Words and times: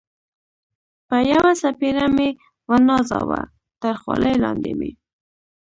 په 1.07 1.17
یوه 1.31 1.51
څپېړه 1.61 2.07
مې 2.15 2.29
و 2.69 2.71
نازاوه، 2.87 3.41
تر 3.81 3.93
خولۍ 4.01 4.35
لاندې 4.43 4.71
مې. 4.79 4.91